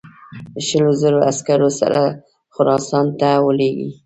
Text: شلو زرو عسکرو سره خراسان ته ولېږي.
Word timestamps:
شلو 0.65 0.91
زرو 1.01 1.19
عسکرو 1.29 1.69
سره 1.79 2.01
خراسان 2.53 3.05
ته 3.19 3.29
ولېږي. 3.45 3.89